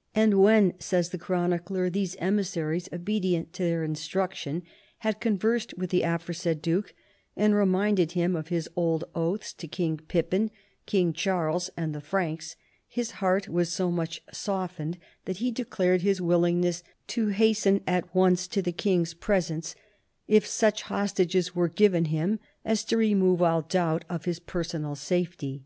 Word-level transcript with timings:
"And 0.16 0.42
when," 0.42 0.74
says 0.80 1.10
the 1.10 1.18
chronicler," 1.18 1.88
these 1.88 2.16
emissaries, 2.18 2.88
obedient 2.92 3.52
to 3.52 3.62
their 3.62 3.84
instruction, 3.84 4.64
had 5.06 5.20
conversed 5.20 5.72
with 5.78 5.90
the 5.90 6.02
aforesaid 6.02 6.60
duke, 6.60 6.92
and 7.36 7.54
reminded 7.54 8.10
him 8.10 8.34
of 8.34 8.48
his 8.48 8.68
old 8.74 9.04
oaths 9.14 9.52
to 9.52 9.68
King 9.68 9.98
Pippin, 9.98 10.50
King 10.86 11.12
Charles 11.12 11.70
and 11.76 11.94
the 11.94 12.00
Franks, 12.00 12.56
his 12.88 13.12
heart 13.22 13.48
was 13.48 13.70
so 13.70 13.92
much 13.92 14.20
softened 14.32 14.98
that 15.26 15.36
he 15.36 15.52
declared 15.52 16.02
his 16.02 16.18
Avillingness 16.18 16.82
to 17.06 17.28
hasten 17.28 17.80
at 17.86 18.12
once 18.12 18.48
to 18.48 18.60
the 18.60 18.72
king's 18.72 19.14
presence, 19.14 19.76
if 20.26 20.44
such 20.44 20.82
hostages 20.82 21.54
were 21.54 21.68
given 21.68 22.06
him 22.06 22.40
as 22.64 22.82
to 22.82 22.96
remove 22.96 23.40
all 23.42 23.62
doubt 23.62 24.04
of 24.08 24.24
his 24.24 24.40
personal 24.40 24.96
safety. 24.96 25.62